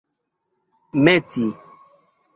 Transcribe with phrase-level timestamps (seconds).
[1.03, 1.45] meti